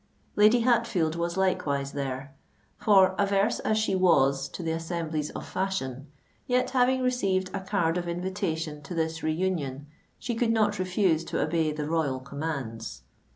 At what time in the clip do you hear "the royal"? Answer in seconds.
11.71-12.19